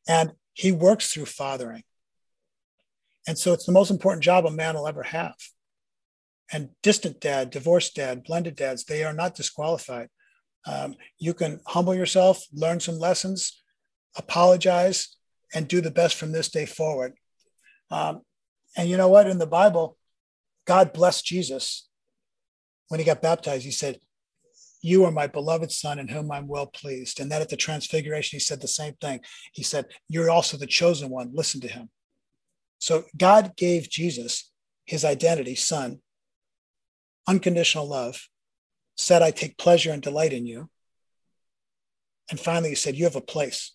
[0.08, 1.84] And he works through fathering.
[3.28, 5.36] And so it's the most important job a man will ever have.
[6.52, 10.08] And distant dad, divorced dad, blended dads, they are not disqualified.
[10.66, 13.62] Um, you can humble yourself, learn some lessons,
[14.16, 15.18] apologize,
[15.54, 17.14] and do the best from this day forward.
[17.92, 18.22] Um,
[18.78, 19.28] and you know what?
[19.28, 19.97] In the Bible,
[20.68, 21.88] God blessed Jesus
[22.90, 23.66] when he got baptized.
[23.66, 24.00] He said,
[24.82, 27.20] you are my beloved son in whom I'm well pleased.
[27.20, 29.22] And then at the transfiguration, he said the same thing.
[29.52, 31.32] He said, You're also the chosen one.
[31.34, 31.90] Listen to him.
[32.80, 34.52] So God gave Jesus
[34.86, 36.00] his identity, son,
[37.28, 38.30] unconditional love,
[38.96, 40.70] said, I take pleasure and delight in you.
[42.30, 43.74] And finally, he said, You have a place.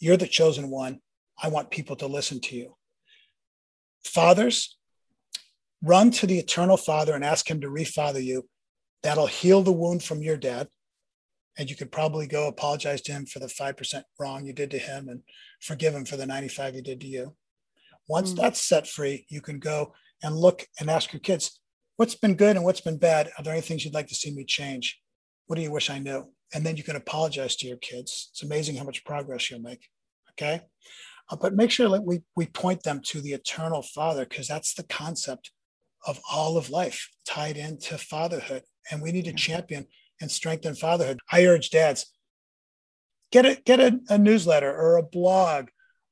[0.00, 1.00] You're the chosen one.
[1.40, 2.76] I want people to listen to you.
[4.04, 4.76] Fathers,
[5.82, 8.48] run to the eternal Father and ask him to refather you
[9.04, 10.68] That'll heal the wound from your dad.
[11.56, 14.78] And you could probably go apologize to him for the 5% wrong you did to
[14.78, 15.20] him and
[15.60, 17.36] forgive him for the 95 he did to you.
[18.08, 18.36] Once mm.
[18.38, 21.60] that's set free, you can go and look and ask your kids,
[21.96, 23.30] what's been good and what's been bad?
[23.38, 25.00] Are there any things you'd like to see me change?
[25.46, 26.32] What do you wish I knew?
[26.54, 28.30] And then you can apologize to your kids.
[28.32, 29.86] It's amazing how much progress you'll make.
[30.32, 30.62] Okay.
[31.30, 34.74] Uh, but make sure that we, we point them to the eternal father because that's
[34.74, 35.50] the concept
[36.06, 39.86] of all of life tied into fatherhood and we need to champion
[40.20, 41.20] and strengthen fatherhood.
[41.30, 42.06] I urge dads
[43.34, 45.66] get a get a, a newsletter or a blog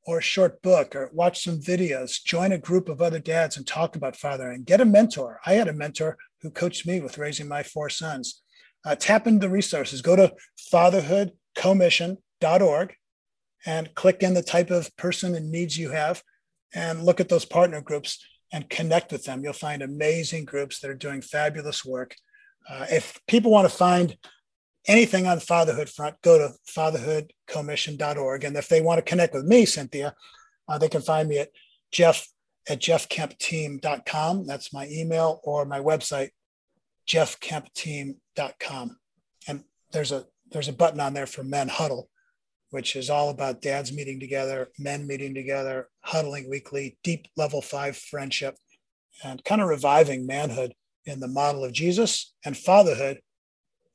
[0.05, 2.20] or a short book or watch some videos.
[2.24, 4.64] Join a group of other dads and talk about fathering.
[4.64, 5.38] Get a mentor.
[5.46, 8.42] I had a mentor who coached me with raising my four sons.
[8.85, 10.02] Uh, tap into the resources.
[10.02, 10.35] Go to
[10.72, 12.94] fatherhoodcommission.org
[13.64, 16.24] and click in the type of person and needs you have
[16.74, 18.18] and look at those partner groups
[18.53, 19.43] and connect with them.
[19.43, 22.14] You'll find amazing groups that are doing fabulous work
[22.68, 24.16] uh, if people want to find
[24.87, 28.45] anything on the fatherhood front, go to fatherhoodcommission.org.
[28.45, 30.14] And if they want to connect with me, Cynthia,
[30.68, 31.51] uh, they can find me at
[31.91, 32.29] Jeff
[32.68, 34.47] at jeffkempteam.com.
[34.47, 36.31] That's my email or my website,
[37.09, 38.97] jeffkempteam.com.
[39.49, 42.09] And there's a there's a button on there for Men Huddle,
[42.73, 47.95] which is all about dads meeting together, men meeting together, huddling weekly, deep level five
[47.99, 48.57] friendship,
[49.23, 50.73] and kind of reviving manhood
[51.05, 53.20] in the model of Jesus and fatherhood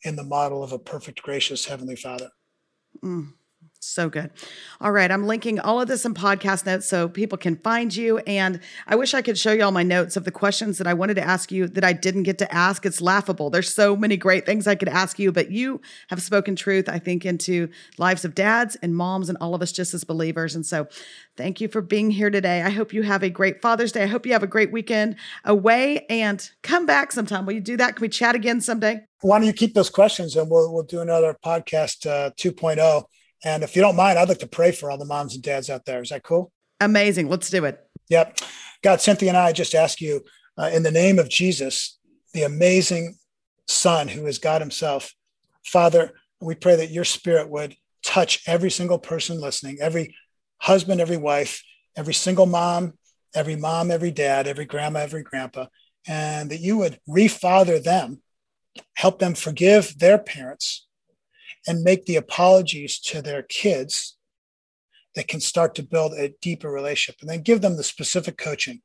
[0.03, 2.29] in the model of a perfect, gracious Heavenly Father.
[3.03, 3.33] Mm.
[3.87, 4.31] So good.
[4.81, 5.09] All right.
[5.09, 8.17] I'm linking all of this in podcast notes so people can find you.
[8.19, 10.93] And I wish I could show you all my notes of the questions that I
[10.93, 12.85] wanted to ask you that I didn't get to ask.
[12.85, 13.49] It's laughable.
[13.49, 15.79] There's so many great things I could ask you, but you
[16.09, 19.71] have spoken truth, I think, into lives of dads and moms and all of us
[19.71, 20.55] just as believers.
[20.55, 20.87] And so
[21.37, 22.63] thank you for being here today.
[22.63, 24.03] I hope you have a great Father's Day.
[24.03, 27.45] I hope you have a great weekend away and come back sometime.
[27.45, 27.95] Will you do that?
[27.95, 29.01] Can we chat again someday?
[29.21, 33.05] Why don't you keep those questions and we'll, we'll do another podcast uh, 2.0
[33.43, 35.69] and if you don't mind, I'd like to pray for all the moms and dads
[35.69, 36.01] out there.
[36.01, 36.51] Is that cool?
[36.79, 37.29] Amazing.
[37.29, 37.79] Let's do it.
[38.09, 38.39] Yep.
[38.83, 40.23] God, Cynthia and I just ask you
[40.57, 41.99] uh, in the name of Jesus,
[42.33, 43.17] the amazing
[43.67, 45.13] Son who is God Himself,
[45.65, 50.15] Father, we pray that your spirit would touch every single person listening, every
[50.59, 51.63] husband, every wife,
[51.95, 52.93] every single mom,
[53.35, 55.65] every mom, every dad, every grandma, every grandpa,
[56.07, 58.21] and that you would refather them,
[58.95, 60.86] help them forgive their parents,
[61.67, 64.17] and make the apologies to their kids
[65.15, 68.81] that can start to build a deeper relationship and then give them the specific coaching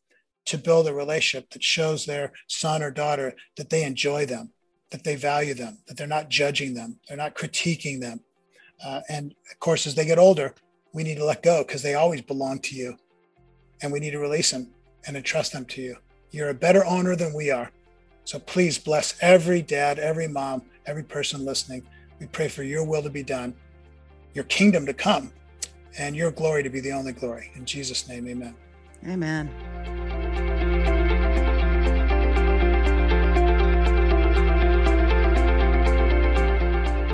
[0.46, 4.50] to build a relationship that shows their son or daughter that they enjoy them,
[4.90, 8.20] that they value them, that they're not judging them, they're not critiquing them.
[8.84, 10.54] Uh, and of course, as they get older,
[10.92, 12.96] we need to let go because they always belong to you.
[13.82, 14.68] And we need to release them
[15.06, 15.96] and entrust them to you.
[16.30, 17.70] You're a better owner than we are.
[18.24, 21.86] So please bless every dad, every mom, every person listening
[22.22, 23.52] we pray for your will to be done,
[24.32, 25.32] your kingdom to come,
[25.98, 27.50] and your glory to be the only glory.
[27.56, 28.54] In Jesus' name, amen.
[29.04, 29.91] Amen.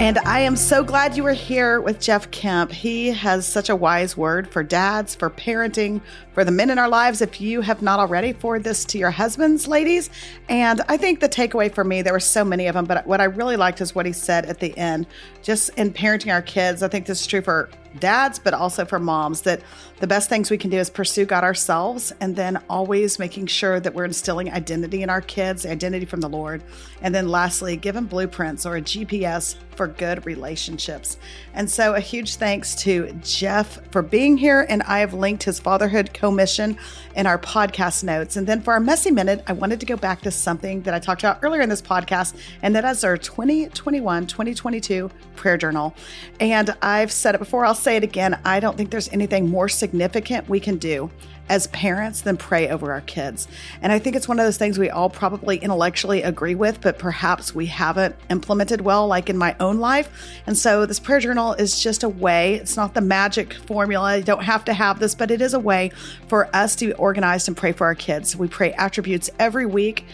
[0.00, 2.70] And I am so glad you were here with Jeff Kemp.
[2.70, 6.00] He has such a wise word for dads, for parenting,
[6.34, 7.20] for the men in our lives.
[7.20, 10.08] If you have not already, forward this to your husbands, ladies.
[10.48, 13.20] And I think the takeaway for me, there were so many of them, but what
[13.20, 15.08] I really liked is what he said at the end.
[15.42, 17.68] Just in parenting our kids, I think this is true for
[17.98, 19.60] dads, but also for moms, that
[20.00, 23.80] the best things we can do is pursue God ourselves and then always making sure
[23.80, 26.62] that we're instilling identity in our kids, identity from the Lord.
[27.02, 31.18] And then lastly, give them blueprints or a GPS for good relationships.
[31.54, 34.66] And so a huge thanks to Jeff for being here.
[34.68, 36.76] And I have linked his fatherhood commission
[37.14, 38.36] in our podcast notes.
[38.36, 40.98] And then for our messy minute, I wanted to go back to something that I
[40.98, 45.94] talked about earlier in this podcast, and that is our 2021 2022 prayer journal.
[46.40, 48.38] And I've said it before, I'll say it again.
[48.44, 51.10] I don't think there's anything more significant we can do
[51.48, 53.48] as parents than pray over our kids.
[53.80, 56.98] And I think it's one of those things we all probably intellectually agree with, but
[56.98, 60.10] perhaps we haven't implemented well, like in my own life.
[60.46, 64.18] And so this prayer journal is just a way, it's not the magic formula.
[64.18, 65.90] You don't have to have this, but it is a way
[66.28, 68.36] for us to be organized and pray for our kids.
[68.36, 70.04] We pray attributes every week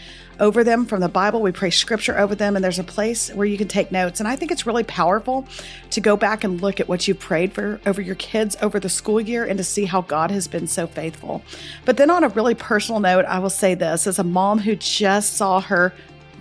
[0.40, 1.40] over them from the Bible.
[1.40, 4.20] We pray scripture over them, and there's a place where you can take notes.
[4.20, 5.46] And I think it's really powerful
[5.90, 8.88] to go back and look at what you prayed for over your kids over the
[8.88, 11.42] school year and to see how God has been so faithful.
[11.84, 14.76] But then, on a really personal note, I will say this as a mom who
[14.76, 15.92] just saw her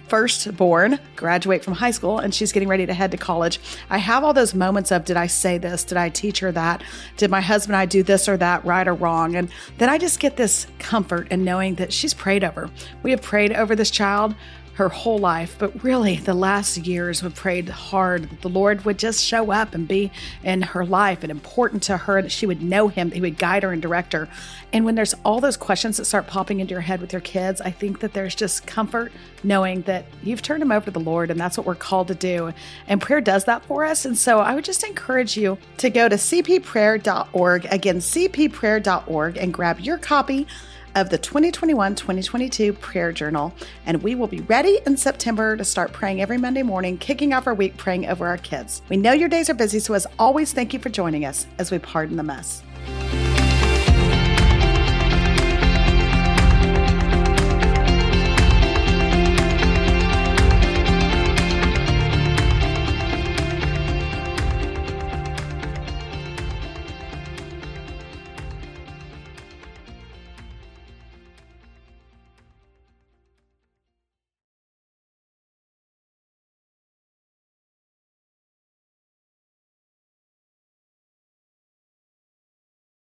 [0.08, 3.60] firstborn graduate from high school and she's getting ready to head to college.
[3.90, 5.84] I have all those moments of did I say this?
[5.84, 6.84] Did I teach her that?
[7.18, 9.36] Did my husband and I do this or that right or wrong?
[9.36, 12.70] And then I just get this comfort in knowing that she's prayed over.
[13.02, 14.36] We have prayed over this child
[14.76, 18.98] her whole life, but really the last years we've prayed hard that the Lord would
[18.98, 20.12] just show up and be
[20.44, 23.38] in her life and important to her, that she would know him, that he would
[23.38, 24.28] guide her and direct her.
[24.72, 27.62] And when there's all those questions that start popping into your head with your kids,
[27.62, 29.12] I think that there's just comfort
[29.44, 32.16] knowing that you've turned them over to the Lord and that's what we're called to
[32.16, 32.52] do.
[32.88, 34.06] And prayer does that for us.
[34.06, 39.80] And so I would just encourage you to go to cpprayer.org, again, cpprayer.org, and grab
[39.80, 40.48] your copy
[40.96, 43.54] of the 2021 2022 prayer journal.
[43.86, 47.48] And we will be ready in September to start praying every Monday morning, kicking off
[47.48, 48.82] our week praying over our kids.
[48.90, 51.72] We know your days are busy, so as always, thank you for joining us as
[51.72, 52.64] we pardon the mess.